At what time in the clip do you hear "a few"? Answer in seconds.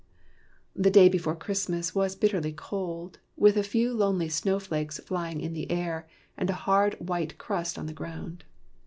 3.55-3.93